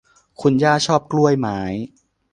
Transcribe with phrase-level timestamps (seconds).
[0.41, 1.59] คุณย่าชอบกล้วยไม้